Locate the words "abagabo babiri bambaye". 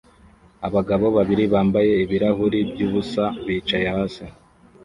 0.67-1.91